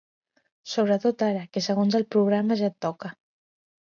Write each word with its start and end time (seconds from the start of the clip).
Sobretot 0.71 1.21
ara, 1.25 1.43
que 1.57 1.63
segons 1.67 1.97
el 1.99 2.07
programa 2.15 2.59
ja 2.63 2.71
et 2.73 2.79
toca. 2.87 3.15